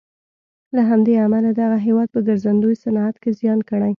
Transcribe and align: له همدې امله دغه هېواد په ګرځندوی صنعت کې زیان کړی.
له 0.75 0.81
همدې 0.89 1.13
امله 1.25 1.49
دغه 1.61 1.77
هېواد 1.87 2.07
په 2.15 2.19
ګرځندوی 2.27 2.75
صنعت 2.83 3.15
کې 3.21 3.29
زیان 3.39 3.59
کړی. 3.69 3.89